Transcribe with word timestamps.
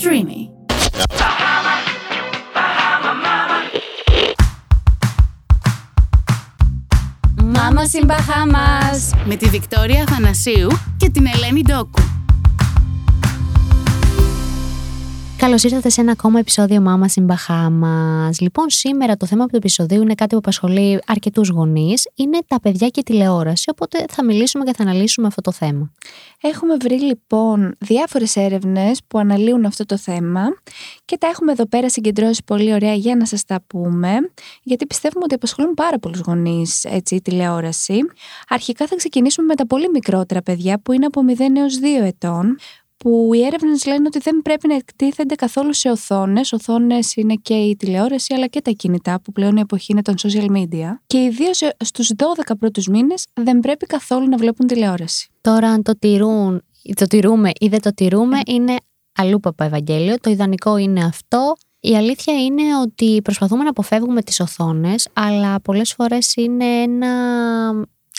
Streamy. 0.00 0.48
Μάμα 7.44 7.84
στην 7.84 8.04
Μπαχάμας. 8.04 9.10
Με 9.24 9.36
τη 9.36 9.48
Βικτόρια 9.48 10.02
Αθανασίου 10.02 10.68
και 10.96 11.10
την 11.10 11.26
Ελένη 11.26 11.62
Ντόκου. 11.62 12.17
Καλώς 15.38 15.62
ήρθατε 15.62 15.88
σε 15.88 16.00
ένα 16.00 16.12
ακόμα 16.12 16.38
επεισόδιο 16.38 16.80
Μάμα 16.80 17.06
in 17.14 17.26
Bahamas. 17.26 18.38
Λοιπόν, 18.40 18.70
σήμερα 18.70 19.16
το 19.16 19.26
θέμα 19.26 19.46
του 19.46 19.56
επεισοδίου 19.56 20.02
είναι 20.02 20.14
κάτι 20.14 20.30
που 20.30 20.36
απασχολεί 20.36 21.00
αρκετούς 21.06 21.48
γονείς. 21.48 22.08
Είναι 22.14 22.38
τα 22.46 22.60
παιδιά 22.60 22.88
και 22.88 23.00
η 23.00 23.02
τηλεόραση. 23.02 23.70
Οπότε 23.70 24.04
θα 24.08 24.24
μιλήσουμε 24.24 24.64
και 24.64 24.72
θα 24.76 24.82
αναλύσουμε 24.82 25.26
αυτό 25.26 25.40
το 25.40 25.52
θέμα. 25.52 25.92
Έχουμε 26.40 26.76
βρει 26.76 27.00
λοιπόν 27.00 27.74
διάφορες 27.78 28.36
έρευνες 28.36 29.00
που 29.08 29.18
αναλύουν 29.18 29.64
αυτό 29.64 29.86
το 29.86 29.98
θέμα 29.98 30.42
και 31.04 31.18
τα 31.18 31.26
έχουμε 31.26 31.52
εδώ 31.52 31.66
πέρα 31.66 31.90
συγκεντρώσει 31.90 32.42
πολύ 32.44 32.72
ωραία 32.72 32.94
για 32.94 33.16
να 33.16 33.26
σας 33.26 33.44
τα 33.44 33.60
πούμε. 33.66 34.10
Γιατί 34.62 34.86
πιστεύουμε 34.86 35.24
ότι 35.24 35.34
απασχολούν 35.34 35.74
πάρα 35.74 35.98
πολλούς 35.98 36.20
γονείς 36.20 36.84
η 37.10 37.22
τηλεόραση. 37.22 37.98
Αρχικά 38.48 38.86
θα 38.86 38.96
ξεκινήσουμε 38.96 39.46
με 39.46 39.54
τα 39.54 39.66
πολύ 39.66 39.88
μικρότερα 39.90 40.42
παιδιά 40.42 40.80
που 40.80 40.92
είναι 40.92 41.06
από 41.06 41.22
0 41.28 41.40
έως 41.56 41.78
2 42.02 42.06
ετών 42.06 42.56
που 42.98 43.30
οι 43.34 43.44
έρευνες 43.44 43.86
λένε 43.86 44.06
ότι 44.06 44.18
δεν 44.18 44.42
πρέπει 44.42 44.68
να 44.68 44.74
εκτίθενται 44.74 45.34
καθόλου 45.34 45.74
σε 45.74 45.90
οθόνες. 45.90 46.52
Οθόνες 46.52 47.14
είναι 47.16 47.34
και 47.34 47.54
η 47.54 47.76
τηλεόραση, 47.76 48.34
αλλά 48.34 48.46
και 48.46 48.60
τα 48.60 48.70
κινητά, 48.70 49.20
που 49.20 49.32
πλέον 49.32 49.56
η 49.56 49.60
εποχή 49.60 49.92
είναι 49.92 50.02
των 50.02 50.14
social 50.22 50.50
media. 50.50 50.98
Και 51.06 51.18
ιδίω 51.18 51.50
στους 51.78 52.10
12 52.16 52.56
πρώτους 52.58 52.86
μήνες 52.86 53.26
δεν 53.34 53.60
πρέπει 53.60 53.86
καθόλου 53.86 54.28
να 54.28 54.36
βλέπουν 54.36 54.66
τηλεόραση. 54.66 55.28
Τώρα, 55.40 55.68
αν 55.68 55.82
το 55.82 55.98
τηρούν, 55.98 56.62
το 56.94 57.06
τηρούμε 57.06 57.50
ή 57.60 57.68
δεν 57.68 57.80
το 57.82 57.94
τηρούμε, 57.94 58.40
είναι 58.46 58.76
αλλού 59.14 59.40
παπα 59.40 59.64
Ευαγγέλιο. 59.64 60.14
Το 60.20 60.30
ιδανικό 60.30 60.76
είναι 60.76 61.04
αυτό. 61.04 61.56
Η 61.80 61.96
αλήθεια 61.96 62.42
είναι 62.42 62.62
ότι 62.82 63.20
προσπαθούμε 63.22 63.62
να 63.62 63.70
αποφεύγουμε 63.70 64.22
τις 64.22 64.40
οθόνες, 64.40 65.08
αλλά 65.12 65.60
πολλές 65.60 65.92
φορές 65.92 66.34
είναι 66.36 66.64
ένα 66.64 67.08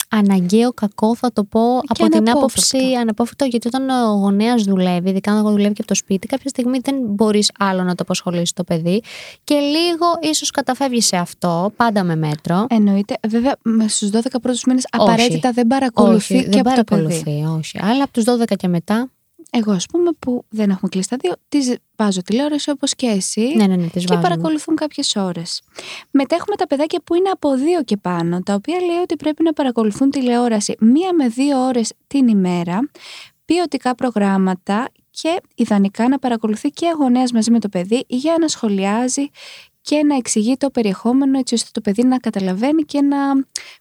αναγκαίο 0.10 0.74
κακό, 0.74 1.16
θα 1.16 1.32
το 1.34 1.44
πω 1.44 1.78
από 1.78 2.08
την 2.08 2.30
άποψη 2.30 2.78
αναπόφευκτο, 3.00 3.46
γιατί 3.46 3.68
όταν 3.68 3.90
ο 3.90 4.14
γονέας 4.14 4.64
δουλεύει, 4.64 5.10
ειδικά 5.10 5.32
αν 5.32 5.44
δουλεύει 5.44 5.74
και 5.74 5.82
από 5.82 5.88
το 5.88 5.96
σπίτι, 5.96 6.28
κάποια 6.28 6.50
στιγμή 6.50 6.80
δεν 6.84 6.96
μπορείς 7.02 7.52
άλλο 7.60 7.84
να 7.84 7.96
το 7.96 8.04
απασχολήσεις 8.04 8.54
το 8.54 8.64
παιδί 8.64 9.02
και 9.44 9.56
λίγο 9.56 10.06
ίσως 10.22 10.52
καταφεύγει 10.52 11.02
σε 11.02 11.18
αυτό, 11.18 11.72
πάντα 11.76 12.04
με 12.04 12.16
μέτρο. 12.16 12.66
Εννοείται. 12.70 13.18
Βέβαια, 13.28 13.56
στους 13.88 14.10
12 14.10 14.20
πρώτους 14.42 14.64
μήνες 14.64 14.88
απαραίτητα 14.92 15.52
δεν 15.52 15.68
παρακολουθεί 15.68 16.36
όχι, 16.36 16.44
και 16.44 16.50
δεν 16.50 16.60
από 16.60 16.70
παρακολουθεί, 16.70 17.18
το 17.18 17.24
παιδί. 17.24 17.46
Όχι, 17.58 17.80
αλλά 17.82 18.04
από 18.04 18.14
τους 18.14 18.24
12 18.24 18.56
και 18.56 18.68
μετά. 18.68 19.10
Εγώ, 19.52 19.72
ας 19.72 19.86
πούμε, 19.86 20.12
που 20.20 20.46
δεν 20.50 20.70
έχουμε 20.70 20.90
κλείσει 20.90 21.10
τα 21.10 21.18
δύο, 21.20 21.34
τις 21.50 21.76
βάζω 21.96 22.22
τηλεόραση 22.22 22.70
όπως 22.70 22.96
και 22.96 23.08
εσύ. 23.08 23.54
Ναι, 23.56 23.68
ναι, 23.68 23.76
ναι, 23.76 23.88
τις 23.88 24.06
και 24.06 24.14
βάζουμε. 24.14 24.22
παρακολουθούν 24.22 24.76
κάποιες 24.76 25.16
ώρες. 25.16 25.62
Μετά 26.12 26.36
έχουμε 26.36 26.56
τα 26.56 26.68
παιδάκια 26.68 27.02
που 27.04 27.16
είναι 27.16 27.30
από 27.30 27.56
δύο 27.56 27.84
και 27.84 27.98
πάνω, 27.98 28.42
τα 28.42 28.54
οποία 28.54 28.80
λέει 28.80 28.98
ότι 28.98 29.16
πρέπει 29.16 29.44
να 29.44 29.54
παρακολουθούν 29.54 30.10
τηλεόραση 30.10 30.76
μία 30.80 31.14
με 31.14 31.28
δύο 31.28 31.66
ώρες 31.66 31.94
την 32.08 32.28
ημέρα, 32.28 32.90
ποιοτικά 33.46 33.96
προγράμματα 33.96 34.90
και 35.10 35.42
ιδανικά 35.56 36.08
να 36.08 36.20
παρακολουθεί 36.20 36.70
και 36.70 36.94
γονέας 36.98 37.32
μαζί 37.32 37.52
με 37.52 37.60
το 37.60 37.70
παιδί 37.70 38.04
για 38.08 38.36
να 38.40 38.48
σχολιάζει 38.48 39.30
και 39.82 40.04
να 40.04 40.16
εξηγεί 40.16 40.58
το 40.58 40.70
περιεχόμενο 40.70 41.40
έτσι 41.40 41.54
ώστε 41.54 41.70
το 41.74 41.82
παιδί 41.82 42.04
να 42.04 42.18
καταλαβαίνει 42.18 42.84
και 42.84 43.02
να 43.02 43.18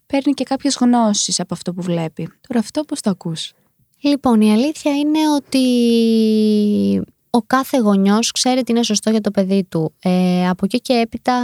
παίρνει 0.06 0.32
και 0.32 0.44
κάποιες 0.44 0.76
γνώσεις 0.80 1.40
από 1.40 1.54
αυτό 1.54 1.74
που 1.74 1.82
βλέπει. 1.82 2.32
Τώρα 2.48 2.60
αυτό 2.60 2.82
πώς 2.82 3.00
το 3.00 3.10
ακούς; 3.10 3.52
Λοιπόν, 4.00 4.40
η 4.40 4.52
αλήθεια 4.52 4.96
είναι 4.96 5.18
ότι 5.36 5.62
ο 7.30 7.42
κάθε 7.42 7.78
γονιός 7.78 8.32
ξέρει 8.32 8.62
τι 8.62 8.72
είναι 8.72 8.82
σωστό 8.82 9.10
για 9.10 9.20
το 9.20 9.30
παιδί 9.30 9.64
του. 9.64 9.92
Ε, 10.02 10.48
από 10.48 10.64
εκεί 10.64 10.80
και 10.80 10.92
έπειτα 10.92 11.34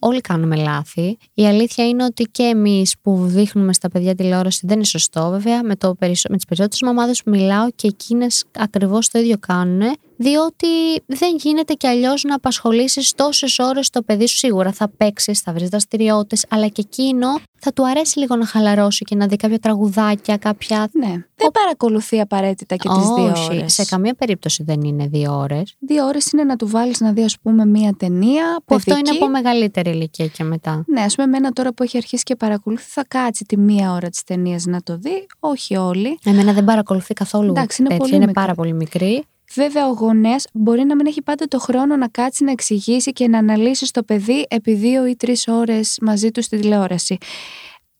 όλοι 0.00 0.20
κάνουμε 0.20 0.56
λάθη. 0.56 1.18
Η 1.34 1.46
αλήθεια 1.46 1.88
είναι 1.88 2.04
ότι 2.04 2.24
και 2.24 2.42
εμείς 2.42 2.94
που 3.02 3.24
δείχνουμε 3.26 3.72
στα 3.72 3.88
παιδιά 3.90 4.14
τηλεόραση 4.14 4.66
δεν 4.66 4.76
είναι 4.76 4.84
σωστό 4.84 5.28
βέβαια. 5.30 5.62
Με, 5.62 5.76
το, 5.76 5.94
περισσο- 5.94 6.30
με 6.30 6.36
τις 6.36 6.44
περισσότερες 6.44 6.82
μαμάδες 6.82 7.22
που 7.22 7.30
μιλάω 7.30 7.70
και 7.70 7.86
εκείνες 7.86 8.44
ακριβώς 8.58 9.08
το 9.08 9.18
ίδιο 9.18 9.36
κάνουν. 9.38 9.80
Διότι 10.16 10.66
δεν 11.06 11.36
γίνεται 11.38 11.72
κι 11.72 11.86
αλλιώς 11.86 12.22
να 12.22 12.34
απασχολήσεις 12.34 13.12
τόσες 13.14 13.58
ώρες 13.58 13.90
το 13.90 14.02
παιδί 14.02 14.26
σου. 14.26 14.36
Σίγουρα 14.36 14.72
θα 14.72 14.88
παίξεις, 14.96 15.40
θα 15.40 15.52
βρεις 15.52 15.68
δραστηριότητες, 15.68 16.44
αλλά 16.48 16.68
και 16.68 16.82
εκείνο 16.90 17.28
θα 17.58 17.72
του 17.72 17.86
αρέσει 17.88 18.18
λίγο 18.18 18.36
να 18.36 18.46
χαλαρώσει 18.46 19.04
και 19.04 19.14
να 19.16 19.26
δει 19.26 19.36
κάποια 19.36 19.58
τραγουδάκια, 19.58 20.36
κάποια. 20.36 20.88
Ναι, 20.92 21.12
δεν 21.34 21.50
παρακολουθεί 21.52 22.20
απαραίτητα 22.20 22.76
και 22.76 22.88
τις 22.88 23.08
δύο 23.16 23.30
Όχι, 23.30 23.56
ώρες. 23.56 23.72
σε 23.72 23.84
καμία 23.84 24.14
περίπτωση 24.14 24.62
δεν 24.62 24.80
είναι 24.80 25.06
δύο 25.06 25.36
ώρες. 25.38 25.74
Δύο 25.78 26.06
ώρες 26.06 26.30
είναι 26.32 26.44
να 26.44 26.56
του 26.56 26.68
βάλεις 26.68 27.00
να 27.00 27.12
δει 27.12 27.22
ας 27.24 27.36
πούμε 27.42 27.64
μία 27.66 27.94
ταινία 27.98 28.56
Που 28.64 28.74
αυτό 28.74 28.92
είναι 28.92 29.02
παιδική. 29.02 29.22
από 29.22 29.30
μεγαλύτερη 29.32 29.90
ηλικία 29.90 30.26
και 30.26 30.44
μετά. 30.44 30.84
Ναι, 30.86 31.00
ας 31.00 31.14
πούμε, 31.14 31.26
εμένα 31.26 31.50
τώρα 31.52 31.72
που 31.72 31.82
έχει 31.82 31.96
αρχίσει 31.96 32.22
και 32.22 32.36
παρακολουθεί, 32.36 32.84
θα 32.88 33.04
κάτσει 33.08 33.44
τη 33.44 33.56
μία 33.58 33.92
ώρα 33.92 34.08
της 34.08 34.22
ταινίας 34.24 34.64
να 34.64 34.82
το 34.82 34.96
δει. 34.96 35.26
Όχι 35.40 35.76
όλοι. 35.76 36.18
Εμένα 36.24 36.52
δεν 36.52 36.64
παρακολουθεί 36.64 37.14
καθόλου. 37.14 37.48
Εντάξει, 37.50 37.76
είναι 37.80 37.88
τέτοιο, 37.88 38.04
πολύ 38.04 38.16
είναι 38.16 38.26
μικρό. 38.26 38.40
πάρα 38.42 38.54
πολύ 38.54 38.72
μικρή. 38.72 39.24
Βέβαια, 39.56 39.88
ο 39.88 39.92
γονέας 39.92 40.46
μπορεί 40.52 40.84
να 40.84 40.94
μην 40.94 41.06
έχει 41.06 41.22
πάντα 41.22 41.46
το 41.48 41.58
χρόνο 41.58 41.96
να 41.96 42.08
κάτσει 42.08 42.44
να 42.44 42.50
εξηγήσει 42.50 43.12
και 43.12 43.28
να 43.28 43.38
αναλύσει 43.38 43.92
το 43.92 44.02
παιδί 44.02 44.46
επί 44.48 44.74
δύο 44.74 45.06
ή 45.06 45.16
τρεις 45.16 45.48
ώρες 45.48 45.98
μαζί 46.00 46.30
του 46.30 46.42
στη 46.42 46.58
τηλεόραση. 46.58 47.18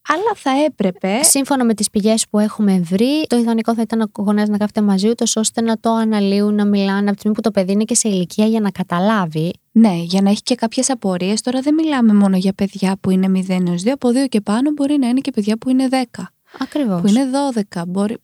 Αλλά 0.09 0.35
θα 0.35 0.51
έπρεπε. 0.65 1.19
Σύμφωνα 1.23 1.65
με 1.65 1.75
τις 1.75 1.91
πηγές 1.91 2.27
που 2.31 2.39
έχουμε 2.39 2.81
βρει, 2.81 3.27
το 3.27 3.37
ιδανικό 3.37 3.75
θα 3.75 3.83
ήταν 3.83 4.01
ο 4.01 4.23
γονέας 4.23 4.49
να 4.49 4.57
κάθεται 4.57 4.81
μαζί 4.81 5.15
του, 5.15 5.27
ώστε 5.35 5.61
να 5.61 5.79
το 5.79 5.91
αναλύουν, 5.91 6.55
να 6.55 6.65
μιλάνε 6.65 6.99
από 6.99 7.13
τη 7.13 7.19
στιγμή 7.19 7.37
που 7.37 7.43
το 7.43 7.51
παιδί 7.51 7.73
είναι 7.73 7.85
και 7.85 7.95
σε 7.95 8.09
ηλικία 8.09 8.47
για 8.47 8.61
να 8.61 8.71
καταλάβει. 8.71 9.53
Ναι, 9.73 9.95
για 9.95 10.23
να 10.23 10.31
έχει 10.31 10.43
και 10.43 10.55
κάποιες 10.55 10.91
απορίες. 10.91 11.41
Τώρα 11.41 11.61
δεν 11.61 11.75
μιλάμε 11.75 12.13
μόνο 12.13 12.37
για 12.37 12.53
παιδιά 12.53 12.97
που 13.01 13.11
είναι 13.11 13.45
0 13.49 13.51
έω 13.51 13.75
2. 13.85 13.89
Από 13.93 14.09
2 14.09 14.13
και 14.29 14.41
πάνω 14.41 14.71
μπορεί 14.71 14.99
να 14.99 15.09
είναι 15.09 15.21
και 15.21 15.31
παιδιά 15.31 15.57
που 15.57 15.71
είναι 15.71 15.89
10. 15.91 16.23
Ακριβώς. 16.59 17.01
Που 17.01 17.07
είναι 17.07 17.25
12. 17.73 17.83
Μπορεί... 17.87 18.17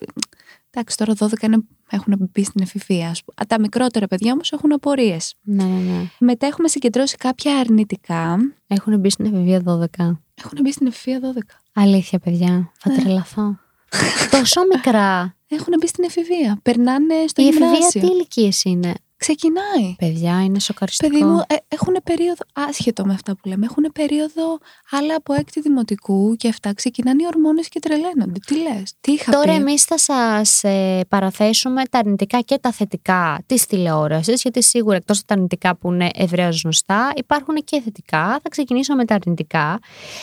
Εντάξει, 0.70 0.96
τώρα 0.96 1.12
12 1.18 1.42
είναι... 1.42 1.64
έχουν 1.96 2.30
μπει 2.32 2.44
στην 2.44 2.62
εφηβεία. 2.62 3.08
ας 3.10 3.22
πούμε. 3.24 3.36
Α, 3.42 3.44
Τα 3.48 3.60
μικρότερα 3.60 4.06
παιδιά 4.06 4.32
όμως 4.32 4.52
έχουν 4.52 4.72
απορίες. 4.72 5.34
Ναι, 5.42 5.64
ναι, 5.64 5.90
ναι. 5.92 6.04
Μετά 6.18 6.46
έχουμε 6.46 6.68
συγκεντρώσει 6.68 7.16
κάποια 7.16 7.58
αρνητικά. 7.58 8.36
Έχουν 8.66 8.98
μπει 9.00 9.10
στην 9.10 9.24
εφηβεία 9.24 9.60
12. 9.66 10.20
Έχουν 10.34 10.58
μπει 10.62 10.72
στην 10.72 10.86
εφηβεία 10.86 11.20
12. 11.20 11.60
Αλήθεια, 11.72 12.18
παιδιά. 12.18 12.72
Θα 12.78 12.90
Ναι. 12.92 12.98
τρελαθώ. 13.02 13.56
Τόσο 14.30 14.60
μικρά. 14.74 15.34
Έχουν 15.48 15.74
μπει 15.80 15.86
στην 15.86 16.04
εφηβεία. 16.04 16.58
Περνάνε 16.62 17.14
στο 17.26 17.42
Η 17.42 17.46
εφηβεία 17.46 17.66
γυμνάσιο. 17.72 18.00
τι 18.00 18.06
ηλικίες 18.06 18.64
είναι; 18.64 18.94
Ξεκινάει. 19.22 19.94
Παιδιά, 19.98 20.44
είναι 20.44 20.58
σοκαριστικό. 20.58 21.10
Παιδί 21.10 21.24
μου, 21.24 21.42
ε, 21.46 21.54
έχουν 21.68 21.96
περίοδο, 22.04 22.42
άσχετο 22.52 23.04
με 23.04 23.12
αυτά 23.12 23.36
που 23.36 23.48
λέμε, 23.48 23.64
έχουν 23.64 23.84
περίοδο 23.92 24.58
άλλα 24.90 25.14
από 25.14 25.32
έκτη 25.34 25.60
δημοτικού 25.60 26.36
και 26.36 26.48
αυτά 26.48 26.74
ξεκινάνε 26.74 27.22
οι 27.22 27.26
ορμόνες 27.26 27.68
και 27.68 27.80
τρελαίνονται. 27.80 28.40
Τι 28.46 28.54
λες, 28.54 28.94
τι 29.00 29.12
είχα 29.12 29.32
Τώρα 29.32 29.52
πει; 29.52 29.60
εμείς 29.60 29.84
θα 29.84 29.98
σας 29.98 30.60
παραθέσουμε 31.08 31.82
τα 31.90 31.98
αρνητικά 31.98 32.40
και 32.40 32.58
τα 32.58 32.72
θετικά 32.72 33.42
της 33.46 33.66
τηλεόρασης, 33.66 34.42
γιατί 34.42 34.62
σίγουρα 34.62 34.96
εκτός 34.96 35.18
από 35.18 35.26
τα 35.26 35.34
αρνητικά 35.34 35.76
που 35.76 35.92
είναι 35.92 36.08
ευρέως 36.14 36.60
γνωστά, 36.62 37.12
υπάρχουν 37.16 37.54
και 37.54 37.80
θετικά. 37.84 38.40
Θα 38.42 38.48
ξεκινήσω 38.48 38.94
με 38.94 39.04
τα 39.04 39.14
αρνητικά, 39.14 39.78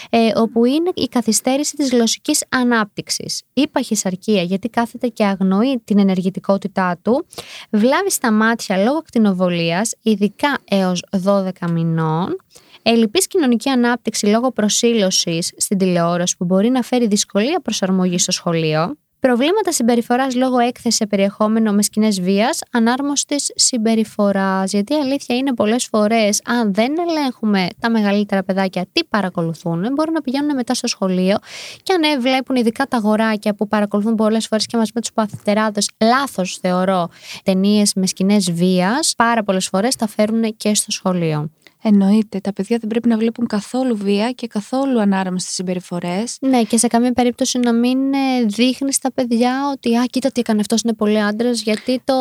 ε, 0.09 0.31
όπου 0.35 0.65
είναι 0.65 0.91
η 0.93 1.07
καθυστέρηση 1.07 1.75
της 1.75 1.89
γλωσσικής 1.89 2.43
ανάπτυξης. 2.49 3.41
Η 3.53 3.67
παχυσαρκία, 3.67 4.41
γιατί 4.41 4.69
κάθεται 4.69 5.07
και 5.07 5.25
αγνοεί 5.25 5.81
την 5.83 5.99
ενεργητικότητά 5.99 6.97
του, 7.01 7.25
βλάβει 7.69 8.11
στα 8.11 8.31
μάτια 8.31 8.77
λόγω 8.89 9.01
ακτινοβολίας, 9.01 9.95
ειδικά 10.01 10.57
έως 10.69 11.03
12 11.23 11.51
μηνών, 11.71 12.35
Ελλειπής 12.81 13.27
κοινωνική 13.27 13.69
ανάπτυξη 13.69 14.25
λόγω 14.25 14.51
προσήλωσης 14.51 15.53
στην 15.57 15.77
τηλεόραση 15.77 16.37
που 16.37 16.45
μπορεί 16.45 16.69
να 16.69 16.81
φέρει 16.81 17.07
δυσκολία 17.07 17.59
προσαρμογής 17.59 18.21
στο 18.21 18.31
σχολείο. 18.31 18.95
Προβλήματα 19.19 19.71
συμπεριφοράς 19.71 20.35
λόγω 20.35 20.59
έκθεση 20.59 20.95
σε 20.95 21.07
περιεχόμενο 21.07 21.71
με 21.71 21.83
σκηνές 21.83 22.21
βίας, 22.21 22.59
ανάρμοστης 22.71 23.51
συμπεριφοράς. 23.55 24.71
Γιατί 24.71 24.93
η 24.93 24.97
αλήθεια 24.97 25.35
είναι 25.35 25.53
πολλές 25.53 25.85
φορές, 25.85 26.41
αν 26.45 26.73
δεν 26.73 26.93
ελέγχουμε 27.09 27.67
τα 27.79 27.89
μεγαλύτερα 27.89 28.43
παιδάκια 28.43 28.85
τι 28.91 29.03
παρακολουθούν, 29.03 29.87
μπορούν 29.93 30.13
να 30.13 30.21
πηγαίνουν 30.21 30.55
μετά 30.55 30.73
στο 30.73 30.87
σχολείο 30.87 31.37
και 31.83 31.93
αν 31.93 32.03
ε, 32.03 32.17
βλέπουν 32.17 32.55
ειδικά 32.55 32.85
τα 32.85 32.97
αγοράκια 32.97 33.55
που 33.55 33.67
παρακολουθούν 33.67 34.15
πολλές 34.15 34.47
φορές 34.47 34.65
και 34.65 34.77
μαζί 34.77 34.91
με 34.93 35.01
τους 35.01 35.13
παθητεράδες, 35.13 35.89
λάθος 36.01 36.57
θεωρώ, 36.61 37.09
ταινίες 37.43 37.93
με 37.93 38.07
σκηνές 38.07 38.51
βίας, 38.51 39.13
πάρα 39.17 39.43
πολλές 39.43 39.67
φορές 39.67 39.95
τα 39.95 40.07
φέρουν 40.07 40.55
και 40.57 40.75
στο 40.75 40.91
σχολείο. 40.91 41.49
Εννοείται, 41.81 42.39
τα 42.39 42.53
παιδιά 42.53 42.77
δεν 42.77 42.89
πρέπει 42.89 43.07
να 43.07 43.17
βλέπουν 43.17 43.47
καθόλου 43.47 43.97
βία 43.97 44.31
και 44.31 44.47
καθόλου 44.47 44.99
ανάρμοστες 44.99 45.53
συμπεριφορές. 45.53 46.37
Ναι, 46.41 46.63
και 46.63 46.77
σε 46.77 46.87
καμία 46.87 47.13
περίπτωση 47.13 47.59
να 47.59 47.73
μην 47.73 48.13
ε, 48.13 48.43
δείχνεις 48.45 48.95
στα 48.95 49.11
παιδιά 49.11 49.71
ότι 49.73 49.95
Α, 49.95 50.05
κοίτα 50.05 50.31
τι 50.31 50.39
έκανε 50.39 50.59
αυτός, 50.59 50.81
είναι 50.81 50.93
πολύ 50.93 51.21
άντρας, 51.21 51.61
γιατί 51.61 52.01
το 52.05 52.15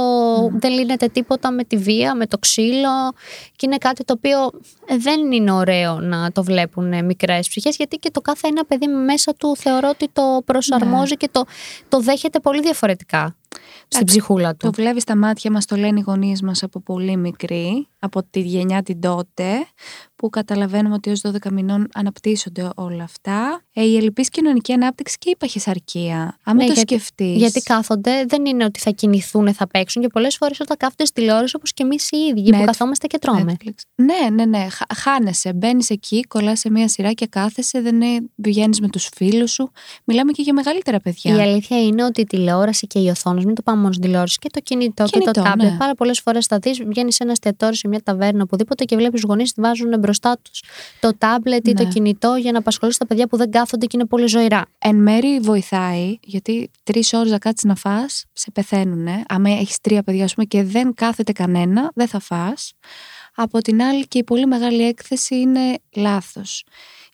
δεν 0.53 0.73
λύνεται 0.73 1.09
τίποτα 1.09 1.51
με 1.51 1.65
τη 1.65 1.77
βία, 1.77 2.15
με 2.15 2.27
το 2.27 2.39
ξύλο. 2.39 3.13
Και 3.57 3.67
είναι 3.67 3.77
κάτι 3.77 4.05
το 4.05 4.15
οποίο 4.17 4.61
ε, 4.87 4.97
δεν 4.97 5.33
είναι 5.33 5.53
ωραίο 5.53 6.01
να 6.01 6.33
το 6.33 6.45
βλέπουν 6.45 7.05
μικρές 7.05 7.49
ψυχές, 7.49 7.77
γιατί 7.77 7.97
και 7.97 8.11
το 8.11 8.21
κάθε 8.21 8.49
ένα 8.49 8.65
παιδί 8.65 8.87
μέσα 8.87 9.35
του 9.35 9.57
θεωρώ 9.57 9.89
ότι 9.89 10.09
το 10.13 10.43
προσαρμόζει 10.45 11.17
και 11.17 11.29
το, 11.33 11.45
το 11.89 12.01
δέχεται 12.01 12.41
πολύ 12.41 12.61
διαφορετικά. 12.61 13.37
στην 13.89 14.07
ψυχούλα 14.07 14.51
του. 14.51 14.67
Το 14.67 14.73
βλέπει 14.73 15.01
στα 15.01 15.17
μάτια 15.17 15.51
μας, 15.51 15.65
το 15.65 15.77
λένε 15.77 15.99
οι 15.99 16.03
γονείς 16.07 16.43
μας 16.43 16.63
από 16.63 16.81
πολύ 16.81 17.17
μικρή, 17.17 17.89
από 17.99 18.23
τη 18.31 18.41
γενιά 18.41 18.83
την 18.83 19.01
τότε, 19.01 19.45
που 20.17 20.31
καταλαβαίνουμε 20.31 20.95
ότι 20.95 21.11
ω 21.11 21.15
12 21.23 21.51
μηνών 21.51 21.89
αναπτύσσονται 21.95 22.71
όλα 22.77 23.03
αυτά. 23.03 23.63
Ε, 23.73 23.83
η 23.85 23.97
ελληπή 23.97 24.23
κοινωνική 24.23 24.73
ανάπτυξη 24.73 25.17
και 25.19 25.31
η 25.31 25.37
παχυσαρκία. 25.37 26.37
Αν 26.43 26.57
Ναι, 26.57 26.67
το 26.67 26.73
γιατί- 26.73 26.81
σκεφτείς. 26.95 27.37
Γιατί 27.37 27.61
κάθονται, 27.61 28.25
δεν 28.29 28.47
είναι 28.47 28.65
ότι 28.65 28.81
θα 28.81 28.91
κινηθούν, 28.91 29.55
θα 29.55 29.67
παίξουν 29.69 30.03
και 30.03 30.09
πολλές 30.09 30.37
φορές 30.37 30.61
όταν 30.61 30.77
κάθονται 30.77 31.05
στη 31.05 31.21
τηλεόραση 31.21 31.57
όπως 31.57 31.73
και 31.73 31.83
εμείς 31.83 32.11
οι 32.11 32.17
ίδιοι 32.17 32.51
που 32.51 32.59
Netflix. 32.59 32.65
καθόμαστε 32.65 33.07
και 33.07 33.19
τρώμε. 33.19 33.57
Netflix. 33.59 33.73
Ναι, 33.95 34.29
ναι, 34.33 34.45
ναι. 34.45 34.67
Χα- 34.71 34.95
Χάνεσαι. 34.95 35.53
Μπαίνεις 35.53 35.91
εκεί, 35.91 36.21
κολλάς 36.23 36.59
σε 36.59 36.71
μία 36.71 36.89
σειρά 36.89 37.13
και 37.13 37.27
κάθεσαι. 37.27 37.81
Δεν 37.81 38.01
βγαίνεις 38.37 38.81
με 38.81 38.89
τους 38.89 39.09
φίλους 39.15 39.53
σου. 39.53 39.71
Μιλάμε 40.05 40.33
και 40.33 40.43
για 40.43 40.53
μεγαλύτερα 40.55 41.01
παιδιά. 41.01 41.37
Η 41.37 41.41
αλήθεια 41.41 41.83
είναι 41.83 42.05
ότι 42.05 42.21
η 42.21 42.25
τηλεόραση 42.25 42.87
και 42.87 42.99
οι 42.99 43.09
οθόνε, 43.09 43.43
μην 43.45 43.55
το 43.55 43.63
πάμε 43.63 43.81
μόνο 43.81 43.93
στην 43.93 44.05
τηλεόραση, 44.05 44.39
και 44.39 44.49
το 44.53 44.61
κινητό, 44.61 45.05
και 45.05 45.11
Κινητό, 45.11 45.31
το 45.31 45.43
τάμπλετ. 45.43 45.71
ναι. 45.71 45.77
Πάρα 45.77 45.95
πολλές 45.95 46.21
φορές 46.21 46.47
θα 46.47 46.59
δεις, 46.59 46.83
βγαίνεις 46.85 47.15
σε 47.15 47.23
ένα 47.23 47.33
εστιατόριο, 47.33 47.88
σε 47.89 47.95
μια 47.95 48.03
ταβέρνα, 48.03 48.43
οπουδήποτε 48.43 48.85
και 48.85 48.97
βλέπεις 48.97 49.23
γονείς 49.23 49.53
βάζουν 49.57 49.99
μπροστά 49.99 50.39
τους 50.43 50.63
το 51.01 51.11
τάμπλετ 51.19 51.69
ή 51.69 51.75
το 51.75 51.83
Ναι. 51.83 51.89
κινητό 51.89 52.35
για 52.35 52.53
να 52.53 52.59
απασχολήσει 52.59 52.99
τα 52.99 53.07
παιδιά 53.07 53.27
που 53.27 53.37
δεν 53.37 53.51
κάθονται 53.51 53.87
και 53.87 53.97
είναι 53.97 54.07
πολύ 54.07 54.27
ζωηρά. 54.27 54.65
Εν 54.79 54.97
μέρη 54.97 55.41
βοηθάει, 55.41 56.19
γιατί 56.23 56.71
τρεις 56.83 57.13
ώρες 57.13 57.31
να 57.31 57.39
κάτσεις 57.39 57.65
να 57.65 57.75
φά, 57.75 58.09
σε 58.33 58.51
πεθαίνουνε. 58.51 59.23
Άμα 59.29 59.51
έχεις 59.51 59.81
τρία 59.81 60.03
παιδιά, 60.03 60.25
ας 60.25 60.35
πούμε, 60.35 60.47
και 60.47 60.63
δεν 60.63 60.95
κάθεται 60.95 61.33
κανένα, 61.33 61.91
δεν 61.95 62.09
θα 62.09 62.21
φας. 62.21 62.73
Από 63.35 63.59
την 63.59 63.83
άλλη, 63.83 64.07
και 64.09 64.19
η 64.19 64.25
πολύ 64.25 64.47
μεγάλη 64.47 64.87
έκθεση 64.87 65.35
είναι 65.37 65.79
λάθος. 65.97 66.65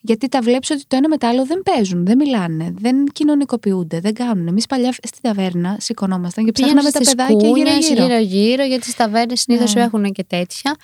Γιατί 0.07 0.27
τα 0.27 0.41
βλέπεις 0.41 0.69
ότι 0.69 0.83
το 0.87 0.95
ένα 0.95 1.09
με 1.09 1.17
το 1.17 1.27
άλλο 1.27 1.45
δεν 1.45 1.61
παίζουν, 1.63 2.05
δεν 2.05 2.17
μιλάνε, 2.17 2.73
δεν 2.77 3.05
κοινωνικοποιούνται, 3.05 3.99
δεν 3.99 4.13
κάνουν. 4.13 4.47
Εμείς 4.47 4.65
παλιά 4.65 4.91
στην 4.91 5.21
ταβέρνα 5.21 5.77
σηκωνόμασταν 5.79 6.45
και 6.45 6.51
ψάχναμε 6.51 6.91
τα 6.91 6.99
παιδάκια 6.99 7.49
γύρω-γύρω. 7.49 8.03
γύρω-γύρω, 8.05 8.63
γιατί 8.63 8.83
στις 8.83 8.95
ταβέρνες 8.95 9.39
συνήθως 9.41 9.73
Ναι. 9.73 9.81
έχουν 9.81 10.11
και 10.11 10.23
τέτοια. 10.23 10.75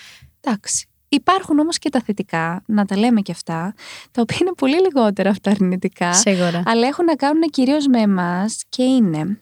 Εντάξει. 0.41 0.85
Υπάρχουν 1.09 1.59
όμως 1.59 1.77
και 1.77 1.89
τα 1.89 2.01
θετικά, 2.05 2.63
να 2.65 2.85
τα 2.85 2.97
λέμε 2.97 3.21
και 3.21 3.31
αυτά, 3.31 3.73
τα 4.11 4.21
οποία 4.21 4.37
είναι 4.41 4.51
πολύ 4.57 4.79
λιγότερα 4.81 5.29
από 5.29 5.41
τα 5.41 5.51
αρνητικά, 5.51 6.13
Σίγουρα. 6.13 6.63
αλλά 6.65 6.87
έχουν 6.87 7.05
να 7.05 7.15
κάνουν 7.15 7.41
κυρίως 7.41 7.87
με 7.87 7.99
εμάς 7.99 8.63
και 8.69 8.83
είναι 8.83 9.39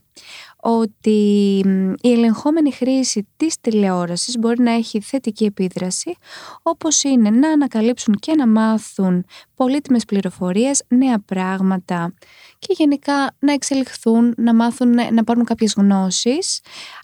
ότι 0.62 1.62
μ, 1.66 1.92
η 2.02 2.12
ελεγχόμενη 2.12 2.72
χρήση 2.72 3.28
της 3.38 3.60
τηλεόρασης 3.62 4.38
μπορεί 4.38 4.62
να 4.64 4.72
έχει 4.72 5.02
θετική 5.02 5.44
επίδραση, 5.46 6.16
όπως 6.62 7.04
είναι 7.04 7.30
να 7.30 7.50
ανακαλύψουν 7.50 8.16
και 8.20 8.36
να 8.36 8.48
μάθουν 8.48 9.26
πολύτιμες 9.56 10.06
πληροφορίες, 10.06 10.84
νέα 10.88 11.20
πράγματα 11.26 12.14
και 12.60 12.74
γενικά 12.78 13.36
να 13.40 13.54
εξελιχθούν, 13.54 14.34
να 14.38 14.54
μάθουν, 14.54 14.90
να 15.12 15.24
πάρουν 15.24 15.44
κάποιες 15.44 15.74
γνώσεις, 15.78 16.62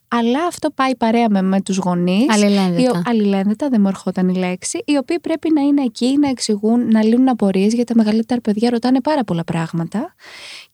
αλλά 0.07 0.45
αυτό 0.45 0.69
πάει 0.71 0.95
παρέα 0.95 1.29
με, 1.29 1.41
με 1.41 1.61
τους 1.61 1.77
γονείς 1.77 2.29
Αλληλένδετα. 2.29 2.81
οι 2.81 2.85
ο- 2.97 3.01
αλληλένδετα, 3.05 3.69
δεν 3.69 3.81
μου 3.81 3.87
ερχόταν 3.87 4.29
η 4.29 4.35
λέξη, 4.37 4.83
οι 4.85 4.97
οποίοι 4.97 5.19
πρέπει 5.19 5.51
να 5.53 5.61
είναι 5.61 5.81
εκεί, 5.83 6.17
να 6.17 6.29
εξηγούν, 6.29 6.87
να 6.91 7.03
λύνουν 7.03 7.29
απορίες, 7.29 7.73
γιατί 7.73 7.93
τα 7.93 8.03
μεγαλύτερα 8.03 8.41
παιδιά 8.41 8.69
ρωτάνε 8.69 9.01
πάρα 9.01 9.23
πολλά 9.23 9.43
πράγματα 9.43 10.15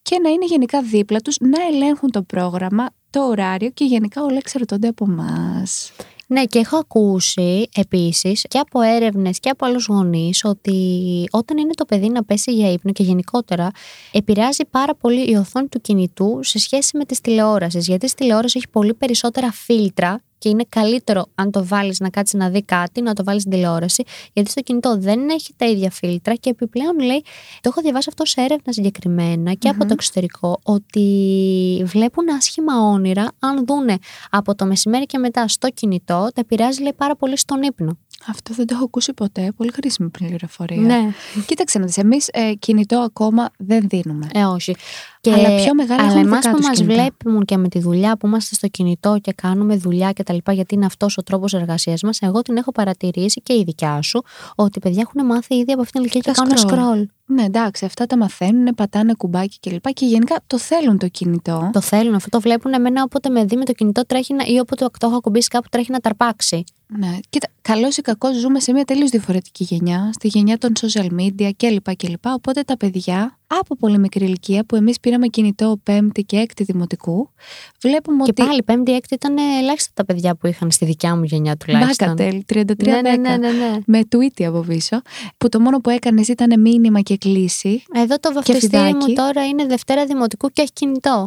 και 0.02 0.18
να 0.22 0.28
είναι 0.30 0.44
γενικά 0.44 0.82
δίπλα 0.82 1.18
τους, 1.20 1.36
να 1.40 1.62
ελέγχουν 1.72 2.10
το 2.10 2.22
πρόγραμμα, 2.22 2.90
το 3.10 3.20
ωράριο 3.20 3.70
και 3.70 3.84
γενικά 3.84 4.22
όλα 4.22 4.36
εξαρτώνται 4.36 4.88
από 4.88 5.04
εμάς. 5.08 5.92
Ναι, 6.26 6.44
και 6.44 6.58
έχω 6.58 6.76
ακούσει 6.76 7.68
επίσης 7.74 8.44
και 8.48 8.58
από 8.58 8.80
έρευνες 8.80 9.38
και 9.40 9.48
από 9.48 9.66
άλλους 9.66 9.86
γονείς 9.86 10.44
ότι 10.44 11.28
όταν 11.30 11.58
είναι 11.58 11.72
το 11.74 11.84
παιδί 11.84 12.08
να 12.08 12.24
πέσει 12.24 12.52
για 12.52 12.72
ύπνο 12.72 12.92
και 12.92 13.02
γενικότερα 13.02 13.70
επηρεάζει 14.12 14.64
πάρα 14.70 14.94
πολύ 14.94 15.30
η 15.30 15.34
οθόνη 15.34 15.68
του 15.68 15.80
κινητού 15.80 16.38
σε 16.42 16.58
σχέση 16.58 16.96
με 16.96 17.04
τις 17.04 17.20
τηλεόραση. 17.20 17.78
Γιατί 17.78 18.08
στη 18.08 18.16
τηλεόραση 18.16 18.58
έχει 18.58 18.68
πολύ 18.68 18.94
περισσότερα 18.94 19.52
φίλτρα 19.52 20.22
και 20.42 20.48
είναι 20.48 20.64
καλύτερο 20.68 21.26
αν 21.34 21.50
το 21.50 21.66
βάλεις 21.66 22.00
να 22.00 22.10
κάτσεις 22.10 22.38
να 22.38 22.48
δει 22.50 22.62
κάτι, 22.62 23.02
να 23.02 23.14
το 23.14 23.24
βάλεις 23.24 23.40
στην 23.40 23.52
τηλεόραση. 23.52 24.02
Γιατί 24.32 24.50
στο 24.50 24.60
κινητό 24.60 24.96
δεν 24.98 25.28
έχει 25.28 25.54
τα 25.56 25.66
ίδια 25.66 25.90
φίλτρα 25.90 26.34
και 26.34 26.50
επιπλέον 26.50 26.98
λέει, 26.98 27.24
το 27.60 27.68
έχω 27.68 27.80
διαβάσει 27.80 28.06
αυτό 28.10 28.24
σε 28.24 28.40
έρευνα 28.40 28.72
συγκεκριμένα 28.72 29.52
και 29.52 29.68
από 29.68 29.78
το 29.78 29.92
εξωτερικό, 29.92 30.60
ότι 30.62 31.82
βλέπουν 31.84 32.28
άσχημα 32.28 32.80
όνειρα 32.80 33.28
αν 33.38 33.64
δούνε 33.66 33.96
από 34.30 34.54
το 34.54 34.64
μεσημέρι 34.64 35.06
και 35.06 35.18
μετά 35.18 35.48
στο 35.48 35.68
κινητό, 35.68 36.28
τα 36.34 36.40
επηρεάζει 36.40 36.82
λέει 36.82 36.92
πάρα 36.96 37.16
πολύ 37.16 37.36
στον 37.36 37.62
ύπνο. 37.62 37.98
Αυτό 38.28 38.54
δεν 38.54 38.66
το 38.66 38.74
έχω 38.74 38.84
ακούσει 38.84 39.12
ποτέ. 39.12 39.52
Πολύ 39.56 39.70
χρήσιμη 39.72 40.08
πληροφορία. 40.08 40.80
Ναι. 40.80 41.12
Κοίταξε 41.46 41.78
να 41.78 41.84
δεις, 41.84 41.96
εμείς 41.96 42.28
ε, 42.32 42.52
κινητό 42.58 42.98
ακόμα 42.98 43.50
δεν 43.58 43.88
δίνουμε. 43.88 44.28
Ε, 44.34 44.44
όχι. 44.44 44.76
Αλλά 45.26 45.56
πιο 45.62 45.74
μεγάλα 45.74 46.02
αλλά 46.02 46.12
έχουν 46.12 46.26
εμάς 46.26 46.38
δικά 46.38 46.50
που 46.50 46.56
τους 46.56 46.66
μας 46.66 46.76
κινητά. 46.76 46.94
βλέπουν 46.94 47.44
και 47.44 47.56
με 47.56 47.68
τη 47.68 47.78
δουλειά 47.78 48.16
που 48.16 48.26
είμαστε 48.26 48.54
στο 48.54 48.68
κινητό 48.68 49.18
και 49.20 49.32
κάνουμε 49.32 49.76
δουλειά 49.76 50.12
και 50.12 50.22
τα 50.22 50.32
λοιπά, 50.32 50.52
γιατί 50.52 50.74
είναι 50.74 50.86
αυτός 50.86 51.18
ο 51.18 51.22
τρόπος 51.22 51.52
εργασίας 51.52 52.02
μας, 52.02 52.18
εγώ 52.20 52.42
την 52.42 52.56
έχω 52.56 52.72
παρατηρήσει 52.72 53.40
και 53.40 53.52
η 53.52 53.62
δικιά 53.64 54.02
σου, 54.02 54.22
ότι 54.54 54.78
οι 54.78 54.80
παιδιά 54.80 55.00
έχουν 55.00 55.26
μάθει 55.26 55.54
ήδη 55.54 55.72
από 55.72 55.80
αυτήν 55.82 56.00
την 56.02 56.10
ηλικία 56.10 56.32
και 56.32 56.40
Τα 56.40 56.42
κάνουν 56.42 56.56
scroll. 56.58 57.00
scroll. 57.00 57.06
Ναι, 57.32 57.42
εντάξει, 57.42 57.84
αυτά 57.84 58.06
τα 58.06 58.16
μαθαίνουν, 58.16 58.74
πατάνε 58.74 59.14
κουμπάκι 59.14 59.58
κλπ. 59.60 59.92
Και 59.92 60.06
γενικά 60.06 60.36
το 60.46 60.58
θέλουν 60.58 60.98
το 60.98 61.08
κινητό. 61.08 61.70
Το 61.72 61.80
θέλουν 61.80 62.14
αυτό, 62.14 62.28
το 62.28 62.40
βλέπουν 62.40 62.72
εμένα 62.72 63.02
όποτε 63.02 63.28
με 63.28 63.44
δει 63.44 63.56
με 63.56 63.64
το 63.64 63.72
κινητό 63.72 64.06
τρέχει 64.06 64.34
να, 64.34 64.44
ή 64.44 64.58
όποτε 64.58 64.86
το 64.98 65.06
έχω 65.06 65.16
ακουμπήσει 65.16 65.48
κάπου 65.48 65.68
τρέχει 65.70 65.90
να 65.90 66.00
ταρπάξει. 66.00 66.64
Ναι, 66.98 67.18
κοίτα, 67.30 67.48
καλός 67.62 67.96
ή 67.96 68.02
κακός 68.02 68.36
ζούμε 68.36 68.60
σε 68.60 68.72
μια 68.72 68.84
τελείως 68.84 69.10
διαφορετική 69.10 69.64
γενιά, 69.64 70.10
στη 70.12 70.28
γενιά 70.28 70.58
των 70.58 70.72
social 70.80 71.08
media 71.20 71.50
κλπ. 71.56 71.96
κλπ. 71.96 72.26
Οπότε 72.26 72.62
τα 72.62 72.76
παιδιά 72.76 73.38
από 73.60 73.76
πολύ 73.76 73.98
μικρή 73.98 74.24
ηλικία 74.24 74.64
που 74.64 74.76
εμείς 74.76 75.00
πήραμε 75.00 75.26
κινητό 75.26 75.80
πέμπτη 75.82 76.22
και 76.22 76.36
έκτη 76.36 76.64
δημοτικού, 76.64 77.30
βλέπουμε 77.80 78.24
Και 78.24 78.30
ότι. 78.30 78.42
πάλι 78.42 78.62
πέμπτη, 78.62 78.94
έκτη 78.94 79.14
ήταν 79.14 79.36
ελάχιστα 79.60 79.90
τα 79.94 80.04
παιδιά 80.04 80.34
που 80.34 80.46
είχαν 80.46 80.70
στη 80.70 80.84
δικιά 80.84 81.16
μου 81.16 81.24
γενιά 81.24 81.56
τουλάχιστον. 81.56 82.08
Μπάκατελ, 82.08 82.42
33 82.46 82.86
Ναι, 82.86 83.00
ναι, 83.00 83.16
ναι, 83.16 83.36
ναι, 83.36 83.50
ναι. 83.50 83.78
Με 83.86 84.00
tweet 84.08 84.44
από 84.44 84.60
πίσω, 84.60 85.02
που 85.38 85.48
το 85.48 85.60
μόνο 85.60 85.78
που 85.78 85.90
έκανες 85.90 86.28
ήταν 86.28 86.60
μήνυμα 86.60 87.00
και 87.00 87.16
κλίση. 87.16 87.82
Εδώ 87.94 88.18
το 88.18 88.32
βαφτιστήρι 88.32 88.82
φιδάκι. 88.82 88.94
μου 88.94 89.14
τώρα 89.14 89.46
είναι 89.46 89.66
Δευτέρα 89.66 90.04
Δημοτικού 90.06 90.48
και 90.48 90.62
έχει 90.62 90.72
κινητό. 90.72 91.26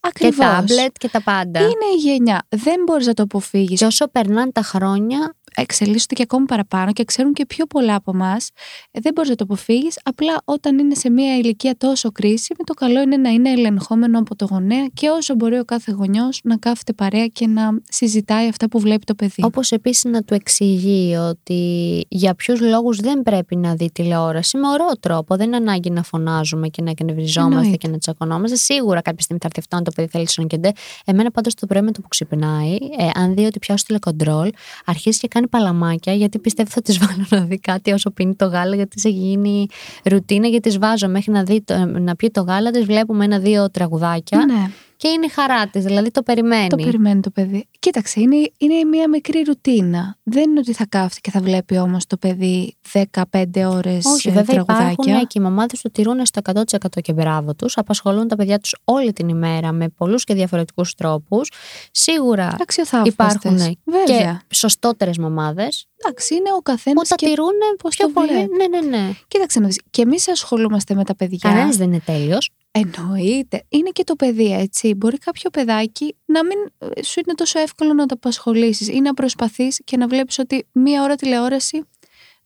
Ακριβώς. 0.00 0.36
Και 0.36 0.42
τάμπλετ 0.42 0.96
και 0.98 1.08
τα 1.08 1.22
πάντα. 1.22 1.60
Είναι 1.60 1.86
η 1.96 2.00
γενιά. 2.00 2.46
Δεν 2.48 2.82
μπορείς 2.86 3.06
να 3.06 3.14
το 3.14 3.22
αποφύγεις. 3.22 3.78
Και 3.78 3.84
όσο 3.84 4.08
περνάνε 4.08 4.50
τα 4.52 4.62
χρόνια, 4.62 5.34
εξελίσσονται 5.56 6.14
και 6.14 6.22
ακόμη 6.22 6.46
παραπάνω 6.46 6.92
και 6.92 7.04
ξέρουν 7.04 7.32
και 7.32 7.46
πιο 7.46 7.66
πολλά 7.66 7.94
από 7.94 8.10
εμάς. 8.14 8.50
Δεν 8.92 9.12
μπορείς 9.14 9.30
να 9.30 9.36
το 9.36 9.44
αποφύγεις. 9.44 9.98
Απλά 10.02 10.42
όταν 10.44 10.78
είναι 10.78 10.94
σε 10.94 11.10
μια 11.10 11.36
ηλικία 11.36 11.76
τόσο 11.76 12.12
κρίσιμη, 12.12 12.58
το 12.66 12.74
καλό 12.74 13.00
είναι 13.00 13.16
να 13.16 13.30
είναι 13.30 13.50
ελεγχόμενο 13.50 14.18
από 14.18 14.36
το 14.36 14.46
γονέα 14.50 14.86
και 14.94 15.08
όσο 15.08 15.34
μπορεί 15.34 15.58
ο 15.58 15.64
κάθε 15.64 15.92
γονιός 15.92 16.40
να 16.44 16.56
κάθεται 16.56 16.92
παρέα 16.92 17.26
και 17.26 17.46
να 17.46 17.70
συζητάει 17.88 18.48
αυτά 18.48 18.68
που 18.68 18.80
βλέπει 18.80 19.04
το 19.04 19.14
παιδί. 19.14 19.42
Όπως 19.44 19.70
επίσης 19.70 20.04
να 20.04 20.22
του 20.22 20.34
εξηγεί 20.34 21.16
ότι 21.16 21.60
για 22.08 22.34
ποιους 22.34 22.60
λόγους 22.60 23.00
δεν 23.00 23.22
πρέπει 23.22 23.56
να 23.56 23.74
δει 23.74 23.90
τηλεόραση 23.92 24.56
με 24.56 24.68
ωραίο 24.68 24.98
τρόπο. 25.00 25.36
Δεν 25.36 25.46
είναι 25.46 25.56
ανάγκη 25.56 25.90
να 25.90 26.02
φωνάζουμε 26.02 26.68
και 26.68 26.82
να 26.82 26.90
εκνευριζόμαστε 26.90 27.56
Εννοείται. 27.56 27.76
και 27.76 27.88
να 27.88 27.98
τσακωνόμαστε. 27.98 28.56
Σίγουρα 28.56 29.00
κάποια 29.00 29.22
στιγμή 29.22 29.40
θα 29.42 29.46
έρθει 29.46 29.60
αυτό 29.60 29.76
αν 29.76 29.84
το 29.84 29.90
παιδί 29.94 30.08
θέλει 30.08 30.26
να 30.36 30.44
κεντέ. 30.44 30.72
Εμένα 31.04 31.30
πάντως 31.30 31.54
το 31.54 31.66
πρωί 31.66 31.82
με 31.82 31.92
το 31.92 32.00
που 32.00 32.08
ξυπνάει, 32.08 32.74
ε, 32.74 33.10
αν 33.14 33.34
δει 33.34 33.44
ότι 33.44 33.58
πιάσω 33.58 33.84
τηλεκοντρόλ, 33.84 34.50
αρχίζει 34.84 35.18
και 35.18 35.28
κάνει 35.28 35.45
παλαμάκια 35.48 36.12
γιατί 36.12 36.38
πιστεύει 36.38 36.70
θα 36.70 36.82
τη 36.82 36.98
βάλω 37.06 37.26
να 37.30 37.40
δει 37.40 37.58
κάτι 37.58 37.90
όσο 37.92 38.10
πίνει 38.10 38.34
το 38.34 38.46
γάλα, 38.46 38.74
γιατί 38.74 39.00
σε 39.00 39.08
γίνει 39.08 39.66
ρουτίνα. 40.04 40.46
Γιατί 40.48 40.70
τη 40.70 40.78
βάζω 40.78 41.08
μέχρι 41.08 41.32
να, 41.32 41.42
δει, 41.42 41.62
το- 41.62 41.86
να 41.86 42.16
πιει 42.16 42.30
το 42.30 42.40
γάλα, 42.42 42.70
τη 42.70 42.80
βλέπουμε 42.80 43.24
ένα-δύο 43.24 43.70
τραγουδάκια 43.70 44.44
Ναι, 44.44 44.70
και 44.96 45.08
είναι 45.08 45.26
η 45.26 45.28
χαρά 45.28 45.66
της. 45.68 45.84
Δηλαδή 45.84 46.10
το 46.10 46.22
περιμένει. 46.22 46.68
το 46.68 46.76
περιμένει 46.76 47.20
το 47.20 47.30
παιδί. 47.30 47.68
Κοίταξε, 47.78 48.20
είναι, 48.20 48.36
είναι 48.58 48.84
μια 48.84 49.08
μικρή 49.08 49.40
ρουτίνα. 49.46 50.16
Δεν 50.22 50.50
είναι 50.50 50.58
ότι 50.58 50.72
θα 50.72 50.86
κάθεται 50.86 51.20
και 51.20 51.30
θα 51.30 51.40
βλέπει 51.40 51.78
όμως 51.78 52.06
το 52.06 52.16
παιδί 52.16 52.76
15 52.92 53.44
ώρες 53.68 54.04
Όχι, 54.04 54.30
βέβαια 54.30 54.44
τραγουδάκια. 54.64 54.90
υπάρχουν 54.92 55.26
και 55.26 55.38
οι 55.38 55.42
μαμάδες 55.42 55.80
του 55.80 55.90
τηρούν 55.90 56.26
στο 56.26 56.40
100% 56.44 57.00
και 57.02 57.12
μπράβο 57.12 57.54
τους. 57.54 57.76
Απασχολούν 57.76 58.28
τα 58.28 58.36
παιδιά 58.36 58.58
τους 58.58 58.74
όλη 58.84 59.12
την 59.12 59.28
ημέρα 59.28 59.72
με 59.72 59.88
πολλούς 59.88 60.24
και 60.24 60.34
διαφορετικούς 60.34 60.94
τρόπους. 60.94 61.50
Σίγουρα 61.90 62.56
Αξιοθαύμαστες. 62.60 63.12
υπάρχουν 63.12 63.78
Βέβαια. 63.84 64.40
και 64.48 64.54
σωστότερες 64.54 65.18
μαμάδες 65.18 65.86
Εντάξει, 66.04 66.34
είναι 66.34 66.52
ο 66.56 66.60
καθένας. 66.60 67.08
που 67.08 67.14
τα 67.16 67.26
τηρούν 67.26 67.52
πώς 67.82 67.96
πιο 67.96 68.06
το 68.06 68.12
πολύ. 68.12 68.26
βλέπει. 68.28 68.50
Ναι, 68.56 68.66
ναι, 68.78 68.96
ναι. 68.96 69.10
Κοίταξε 69.28 69.60
να 69.60 69.66
δεις, 69.66 69.80
και 69.90 70.02
εμείς 70.02 70.28
ασχολούμαστε 70.28 70.94
με 70.94 71.04
τα 71.04 71.16
παιδιά. 71.16 71.38
Κανένας 71.50 71.76
δεν 71.76 71.86
είναι 71.86 72.00
τέλειος. 72.04 72.50
Εννοείται. 72.70 73.64
Είναι 73.68 73.90
και 73.90 74.04
το 74.04 74.16
παιδί, 74.16 74.52
έτσι. 74.52 74.94
Μπορεί 74.94 75.18
κάποιο 75.18 75.50
παιδάκι 75.50 76.16
να 76.24 76.44
μην 76.44 76.58
ε, 76.78 77.02
σου 77.02 77.20
είναι 77.24 77.34
τόσο 77.34 77.58
εύκολο 77.58 77.92
να 77.92 78.06
το 78.06 78.14
απασχολήσεις 78.14 78.88
ή 78.88 79.00
να 79.00 79.14
προσπαθείς 79.14 79.80
και 79.84 79.96
να 79.96 80.06
βλέπεις 80.06 80.38
ότι 80.38 80.66
μία 80.72 81.02
ώρα 81.02 81.14
τηλεόραση 81.14 81.82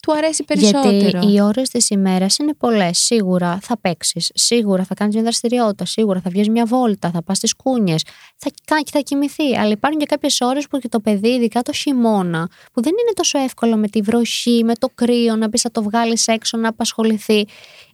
του 0.03 0.13
αρέσει 0.13 0.45
περισσότερο. 0.45 0.93
Γιατί 0.93 1.33
οι 1.33 1.41
ώρες 1.41 1.69
της 1.69 1.91
ημέρας 1.91 2.37
είναι 2.39 2.55
πολλές. 2.55 2.99
Σίγουρα 2.99 3.59
θα 3.63 3.79
παίξεις, 3.79 4.31
σίγουρα 4.35 4.85
θα 4.85 4.95
κάνεις 4.95 5.15
μια 5.15 5.23
δραστηριότητα, 5.23 5.85
σίγουρα 5.85 6.21
θα 6.21 6.31
βγεις 6.31 6.49
μια 6.49 6.65
βόλτα, 6.65 7.11
θα 7.11 7.23
πας 7.23 7.37
στις 7.37 7.55
κούνιες, 7.55 8.03
θα, 8.37 8.51
θα 8.91 9.01
κοιμηθεί. 9.01 9.57
Αλλά 9.57 9.71
υπάρχουν 9.71 10.01
και 10.01 10.07
κάποιες 10.07 10.41
ώρες 10.41 10.69
που 10.69 10.79
και 10.79 10.89
το 10.89 11.01
παιδί, 11.01 11.29
ειδικά 11.29 11.63
το 11.63 11.73
χειμώνα, 11.73 12.49
που 12.73 12.83
δεν 12.83 12.93
είναι 13.01 13.13
τόσο 13.15 13.39
εύκολο 13.39 13.77
με 13.77 13.89
τη 13.89 14.01
βροχή, 14.01 14.65
με 14.65 14.75
το 14.75 14.89
κρύο, 14.95 15.37
να 15.37 15.49
πεις 15.49 15.61
θα 15.61 15.71
το 15.71 15.83
βγάλεις 15.83 16.27
έξω, 16.27 16.59
να 16.59 16.69
απασχοληθεί. 16.69 17.47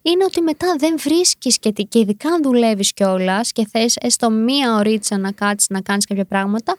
Είναι 0.03 0.25
ότι 0.25 0.41
μετά 0.41 0.75
δεν 0.79 0.95
βρίσκεις 0.99 1.59
και, 1.59 1.71
και 1.71 1.99
ειδικά 1.99 2.29
αν 2.29 2.43
δουλεύεις 2.43 2.93
κιόλας 2.93 3.53
και 3.53 3.67
θες 3.71 3.97
έστω 4.01 4.31
μία 4.31 4.75
ωρίτσα 4.75 5.19
να 5.19 5.33
κάτσεις 5.33 5.69
να 5.69 5.81
κάνεις 5.81 6.05
κάποια 6.07 6.25
πράγματα, 6.25 6.77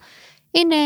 είναι, 0.50 0.76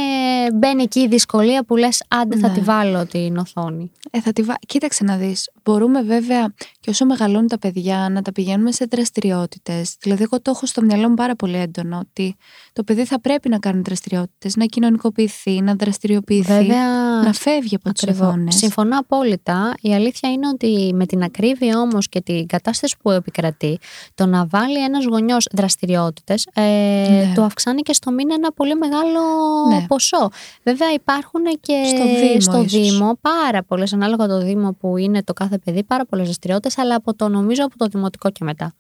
μπαίνει 0.55 0.83
εκεί 0.83 1.01
η 1.01 1.09
δυσκολία 1.09 1.65
που 1.65 1.77
λες 1.77 2.03
άντε 2.09 2.37
θα 2.39 2.49
Ναι. 2.49 2.55
τη 2.55 2.61
βάλω 2.61 3.07
την 3.07 3.37
οθόνη. 3.37 3.91
Ε, 4.11 4.21
θα 4.21 4.33
τη 4.33 4.43
βα... 4.43 4.55
Κοίταξε 4.67 5.05
να 5.05 5.17
δεις, 5.17 5.51
μπορούμε 5.63 6.03
βέβαια 6.03 6.55
και 6.81 6.91
όσο 6.91 7.05
μεγαλώνουν 7.05 7.47
τα 7.49 7.59
παιδιά 7.59 8.09
να 8.11 8.23
τα 8.23 8.33
πηγαίνουμε 8.33 8.73
σε 8.73 8.85
δραστηριότητες. 8.91 9.97
Δηλαδή 10.01 10.23
εγώ 10.23 10.41
το 10.43 10.51
έχω 10.55 10.67
στο 10.67 10.83
μυαλό 10.83 11.09
μου 11.09 11.15
πάρα 11.15 11.37
πολύ 11.37 11.57
έντονο 11.57 11.99
ότι 11.99 12.37
το 12.73 12.83
παιδί 12.85 13.05
θα 13.05 13.21
πρέπει 13.21 13.49
να 13.49 13.59
κάνει 13.59 13.81
δραστηριότητες, 13.85 14.57
να 14.57 14.65
κοινωνικοποιηθεί, 14.65 15.61
να 15.61 15.75
δραστηριοποιηθεί, 15.75 16.53
Βέβαια, 16.53 16.87
να 17.25 17.33
φεύγει 17.33 17.75
από 17.75 17.93
τις 17.93 18.03
ακριβώς. 18.03 18.27
οθόνες. 18.29 18.55
Συμφωνώ 18.55 18.99
απόλυτα. 18.99 19.75
Η 19.81 19.95
αλήθεια 19.95 20.31
είναι 20.33 20.49
ότι 20.49 20.91
με 20.95 21.07
την 21.07 21.23
ακρίβεια 21.23 21.81
όμως 21.81 22.09
και 22.09 22.21
την 22.21 22.47
κατάσταση 22.47 22.97
που 23.03 23.11
επικρατεί, 23.11 23.79
το 24.15 24.27
να 24.27 24.47
βάλει 24.47 24.85
ένας 24.85 25.05
γονιός 25.05 25.47
δραστηριότητες 25.53 26.47
ε, 26.55 26.61
Ναι. 26.63 27.33
του 27.35 27.43
αυξάνει 27.43 27.83
και 27.83 27.93
στο 27.93 28.11
μήνα 28.11 28.35
ένα 28.35 28.53
πολύ 28.53 28.75
μεγάλο 28.75 29.21
Ναι. 29.69 29.85
ποσό. 29.87 30.29
Βέβαια 30.63 30.93
υπάρχουν 30.93 31.43
και 31.61 31.83
Στο 31.87 32.05
Δήμο 32.05 32.41
στο 32.41 32.63
ίσως. 32.63 32.91
Δήμο 32.91 33.19
πάρα 33.21 33.63
πολλές, 33.63 33.93
ανάλογα 33.93 34.27
το 34.27 34.41
Δήμο 34.41 34.73
που 34.81 34.97
είναι 34.97 35.23
το 35.23 35.33
κάθε 35.33 35.59
παιδί, 35.59 35.85
πάρα 35.85 36.07
πολλές 36.07 36.25
δραστηριότητες, 36.25 36.79
αλλά 36.79 36.95
από 36.95 37.15
το 37.15 37.29
νομίζω 37.29 37.65
από 37.65 37.77
το 37.79 37.87
δημοτικό 37.87 38.31
και 38.31 38.45
μετά. 38.45 38.75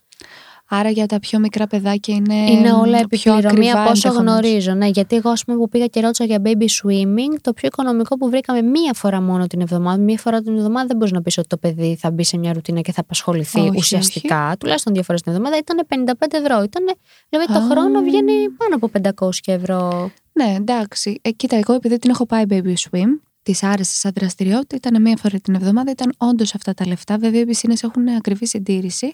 Άρα 0.74 0.90
για 0.90 1.06
τα 1.06 1.18
πιο 1.20 1.38
μικρά 1.38 1.66
παιδάκια 1.66 2.14
είναι, 2.14 2.34
Είναι 2.34 2.72
όλα 2.72 2.98
Ε, 2.98 3.04
πιο 3.08 3.32
επιπληρωμή 3.34 3.66
ακριβά 3.70 3.80
από 3.82 3.90
όσο 3.90 4.08
ενδεχομένως. 4.08 4.40
γνωρίζω. 4.40 4.72
Ναι, 4.74 4.86
γιατί 4.86 5.16
εγώ, 5.16 5.30
ας 5.30 5.44
πούμε, 5.44 5.58
που 5.58 5.68
πήγα 5.68 5.86
και 5.86 6.00
ρώτησα 6.00 6.24
για 6.24 6.42
baby 6.44 6.62
swimming, 6.82 7.36
το 7.40 7.52
πιο 7.52 7.66
οικονομικό 7.72 8.16
που 8.16 8.28
βρήκαμε 8.30 8.62
μία 8.62 8.92
φορά 8.94 9.20
μόνο 9.20 9.46
την 9.46 9.60
εβδομάδα. 9.60 10.02
Μία 10.02 10.18
φορά 10.18 10.40
την 10.42 10.56
εβδομάδα 10.56 10.86
δεν 10.86 10.96
μπορείς 10.96 11.12
να 11.12 11.22
πεις 11.22 11.38
ότι 11.38 11.46
το 11.46 11.56
παιδί 11.56 11.96
θα 12.00 12.10
μπει 12.10 12.24
σε 12.24 12.36
μια 12.38 12.52
ρουτίνα 12.52 12.80
και 12.80 12.92
θα 12.92 13.00
απασχοληθεί 13.00 13.60
Όχι, 13.60 13.70
ουσιαστικά. 13.76 14.54
Τουλάχιστον 14.60 14.92
δύο 14.92 15.02
φορές 15.02 15.22
την 15.22 15.32
εβδομάδα 15.32 15.56
ήταν 15.56 15.86
55 15.88 16.12
ευρώ. 16.30 16.62
Ήτανε, 16.62 16.92
δηλαδή 17.28 17.52
το 17.52 17.58
Α. 17.58 17.68
χρόνο 17.70 18.00
βγαίνει 18.00 18.32
πάνω 18.56 18.74
από 18.74 18.90
500 19.26 19.52
ευρώ. 19.52 20.10
Ναι, 20.32 20.54
εντάξει. 20.56 21.18
Ε, 21.22 21.30
κοίτα, 21.30 21.56
εγώ 21.56 21.74
επειδή 21.74 21.98
την 21.98 22.10
έχω 22.10 22.26
πάει 22.26 22.44
baby 22.50 22.74
swim, 22.90 23.06
της 23.42 23.62
άρεσε 23.62 23.94
σαν 23.94 24.12
δραστηριότητα, 24.14 24.76
ήταν 24.76 25.02
μία 25.02 25.16
φορά 25.16 25.38
την 25.38 25.54
εβδομάδα, 25.54 25.90
ήταν 25.90 26.12
όντως 26.16 26.54
αυτά 26.54 26.74
τα 26.74 26.86
λεφτά. 26.86 27.18
Βέβαια, 27.18 27.40
οι 27.40 27.44
πισίνε 27.46 27.74
έχουν 27.82 28.08
ακριβή 28.08 28.46
συντήρηση. 28.46 29.12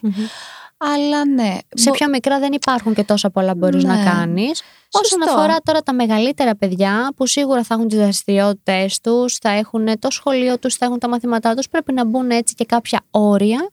Αλλά 0.77 1.25
ναι. 1.25 1.57
Σε 1.73 1.89
μπο- 1.89 1.95
πιο 1.95 2.09
μικρά 2.09 2.39
δεν 2.39 2.53
υπάρχουν 2.53 2.93
και 2.93 3.03
τόσα 3.03 3.29
πολλά 3.29 3.55
μπορείς 3.55 3.83
Ναι. 3.83 3.93
να 3.93 4.03
κάνεις. 4.03 4.61
Όσον 4.91 5.19
Σωστό. 5.21 5.39
αφορά 5.39 5.57
τώρα 5.63 5.81
τα 5.81 5.93
μεγαλύτερα 5.93 6.55
παιδιά, 6.55 7.13
που 7.15 7.27
σίγουρα 7.27 7.63
θα 7.63 7.73
έχουν 7.73 7.87
τις 7.87 7.97
δραστηριότητες 7.97 8.99
τους, 9.01 9.37
θα 9.37 9.49
έχουν 9.49 9.99
το 9.99 10.11
σχολείο 10.11 10.59
τους, 10.59 10.75
θα 10.75 10.85
έχουν 10.85 10.99
τα 10.99 11.09
μαθήματά 11.09 11.53
τους, 11.55 11.69
πρέπει 11.69 11.93
να 11.93 12.05
μπουν 12.05 12.29
έτσι 12.29 12.53
και 12.55 12.65
κάποια 12.65 12.99
όρια, 13.11 13.69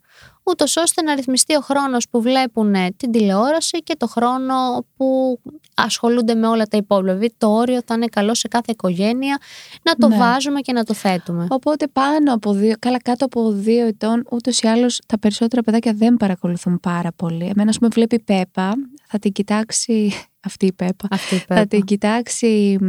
ούτως 0.51 0.77
ώστε 0.77 1.03
να 1.03 1.15
ρυθμιστεί 1.15 1.55
ο 1.57 1.61
χρόνος 1.61 2.09
που 2.11 2.21
βλέπουν 2.23 2.75
την 2.97 3.11
τηλεόραση 3.11 3.79
και 3.79 3.95
το 3.99 4.07
χρόνο 4.07 4.55
που 4.97 5.39
ασχολούνται 5.75 6.35
με 6.35 6.47
όλα 6.47 6.65
τα 6.65 6.77
υπόλοιπα. 6.77 7.15
Δηλαδή, 7.15 7.35
το 7.39 7.49
όριο 7.49 7.81
θα 7.87 7.95
είναι 7.95 8.07
καλό 8.07 8.35
σε 8.35 8.49
κάθε 8.49 8.73
οικογένεια 8.73 9.39
να 9.83 9.95
το 9.95 10.09
Ναι. 10.09 10.17
βάζουμε 10.17 10.61
και 10.61 10.73
να 10.73 10.85
το 10.85 10.95
θέτουμε. 10.95 11.47
Οπότε 11.51 11.87
πάνω 11.87 12.35
από 12.35 12.53
δύο, 12.53 12.75
καλά 12.79 12.99
κάτω 13.03 13.25
από 13.25 13.53
δύο 13.53 13.87
ετών, 13.87 14.27
ούτως 14.31 14.61
ή 14.61 14.67
άλλως 14.69 15.01
τα 15.07 15.19
περισσότερα 15.19 15.63
παιδάκια 15.63 15.93
δεν 15.93 16.17
παρακολουθούν 16.17 16.81
πάρα 16.81 17.13
πολύ. 17.17 17.45
Εμένα, 17.45 17.69
ας 17.71 17.79
πούμε, 17.79 17.91
βλέπει 17.93 18.15
η 18.15 18.21
Πέπα, 18.21 18.75
θα 19.07 19.19
την 19.19 19.33
κοιτάξει. 19.33 20.13
Αυτή 20.47 20.67
η 20.67 20.73
Πέπα. 20.73 21.09
Αυτή 21.11 21.35
η 21.35 21.39
Θα 21.39 21.45
Πέπα. 21.55 21.67
την 21.67 21.85
κοιτάξει. 21.85 22.79
μ, 22.81 22.87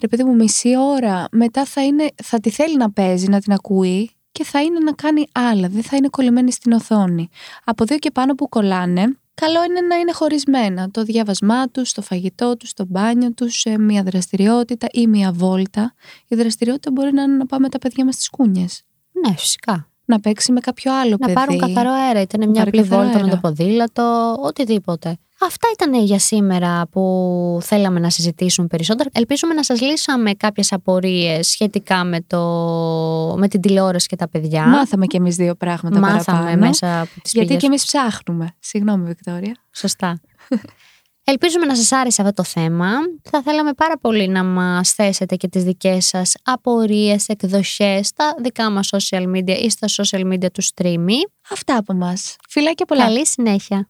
Ρε 0.00 0.08
παιδί 0.08 0.24
μου, 0.24 0.34
μισή 0.34 0.76
ώρα. 0.78 1.24
Μετά 1.32 1.64
θα, 1.64 1.84
είναι, 1.84 2.06
θα 2.22 2.40
τη 2.40 2.50
θέλει 2.50 2.76
να 2.76 2.90
παίζει, 2.92 3.28
να 3.28 3.40
την 3.40 3.52
ακούει 3.52 4.10
και 4.32 4.44
θα 4.44 4.62
είναι 4.62 4.78
να 4.78 4.92
κάνει 4.92 5.26
άλλα. 5.32 5.68
Δεν 5.68 5.82
θα 5.82 5.96
είναι 5.96 6.08
κολλημένη 6.08 6.52
στην 6.52 6.72
οθόνη. 6.72 7.28
Από 7.64 7.84
δύο 7.84 7.96
και 7.98 8.10
πάνω 8.10 8.34
που 8.34 8.48
κολλάνε, 8.48 9.02
καλό 9.34 9.64
είναι 9.64 9.80
να 9.80 9.96
είναι 9.96 10.12
χωρισμένα. 10.12 10.90
Το 10.90 11.02
διάβασμά 11.02 11.68
τους, 11.68 11.92
το 11.92 12.02
φαγητό 12.02 12.56
τους, 12.56 12.72
το 12.72 12.84
μπάνιο 12.88 13.32
τους, 13.32 13.58
σε 13.60 13.78
μια 13.78 14.02
δραστηριότητα 14.02 14.86
ή 14.92 15.06
μια 15.06 15.32
βόλτα. 15.32 15.94
Η 16.28 16.36
δραστηριότητα 16.36 16.90
μπορεί 16.90 17.12
να 17.12 17.22
είναι 17.22 17.36
να 17.36 17.46
πάμε 17.46 17.68
τα 17.68 17.78
παιδιά 17.78 18.04
μας 18.04 18.14
στις 18.14 18.28
κούνιες. 18.30 18.82
Ναι, 19.26 19.34
φυσικά. 19.36 19.84
Να 20.04 20.20
παίξει 20.20 20.52
με 20.52 20.60
κάποιο 20.60 20.94
άλλο 20.94 21.10
Να 21.10 21.16
παιδί. 21.18 21.32
πάρουν 21.32 21.58
καθαρό 21.58 21.90
αέρα, 21.90 22.20
είτε 22.20 22.36
είναι 22.36 22.44
Να 22.44 22.50
μια 22.50 22.64
πάρει 22.64 22.78
απλή 22.78 22.88
καθαρό 22.90 23.02
βόλτα 23.08 23.18
με 23.18 23.24
αέρα. 23.24 23.40
το 23.40 23.48
ποδήλατο, 23.48 24.34
οτιδήποτε. 24.40 25.18
Αυτά 25.42 25.68
ήταν 25.72 25.94
για 26.04 26.18
σήμερα 26.18 26.86
που 26.86 27.58
θέλαμε 27.62 28.00
να 28.00 28.10
συζητήσουμε 28.10 28.66
περισσότερο. 28.66 29.08
Ελπίζουμε 29.12 29.54
να 29.54 29.64
σας 29.64 29.80
λύσαμε 29.80 30.32
κάποιες 30.34 30.72
απορίες 30.72 31.48
σχετικά 31.48 32.04
με, 32.04 32.20
το... 32.26 32.40
με 33.38 33.48
την 33.48 33.60
τηλεόραση 33.60 34.06
και 34.06 34.16
τα 34.16 34.28
παιδιά. 34.28 34.66
Μάθαμε 34.66 35.06
κι 35.06 35.16
εμείς 35.16 35.36
δύο 35.36 35.54
πράγματα 35.54 35.98
Μάθαμε 35.98 36.38
παραπάνω. 36.38 36.66
μέσα 36.66 37.00
από 37.00 37.20
τις 37.22 37.32
Γιατί 37.32 37.46
πηγές. 37.46 37.62
και 37.62 37.66
εμείς 37.68 37.84
ψάχνουμε. 37.84 38.54
Συγγνώμη, 38.58 39.04
Βικτόρια. 39.04 39.56
Σωστά. 39.74 40.20
Ελπίζουμε 41.24 41.66
να 41.66 41.76
σας 41.76 41.92
άρεσε 41.92 42.22
αυτό 42.22 42.34
το 42.34 42.42
θέμα. 42.44 42.88
Θα 43.30 43.42
θέλαμε 43.42 43.72
πάρα 43.72 43.98
πολύ 43.98 44.28
να 44.28 44.44
μας 44.44 44.92
θέσετε 44.92 45.36
και 45.36 45.48
τις 45.48 45.64
δικές 45.64 46.06
σας 46.06 46.34
απορίες, 46.42 47.28
εκδοχές 47.28 48.06
στα 48.06 48.34
δικά 48.42 48.70
μας 48.70 48.88
social 48.92 49.22
media 49.36 49.58
ή 49.62 49.70
στα 49.70 49.86
social 49.90 50.32
media 50.32 50.50
του 50.52 50.62
streamy. 50.62 51.16
Αυτά 51.50 51.76
από 51.76 51.94
μας. 51.94 52.36
Φιλάκια 52.48 52.86
πολλά. 52.86 53.04
Καλή 53.04 53.26
συνέχεια. 53.26 53.88